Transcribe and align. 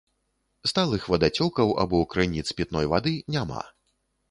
Сталых 0.71 1.03
вадацёкаў 1.15 1.75
або 1.85 2.01
крыніц 2.15 2.47
пітной 2.61 2.91
вады 2.95 3.15
няма. 3.39 3.63